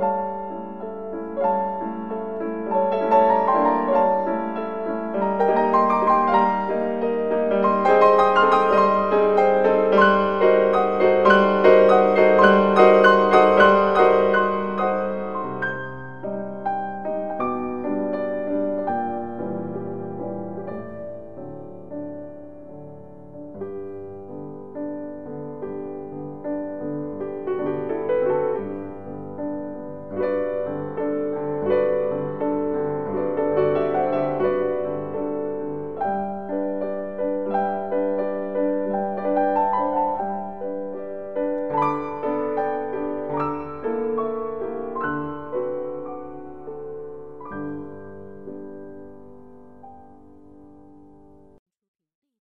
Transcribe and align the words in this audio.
you 0.00 0.39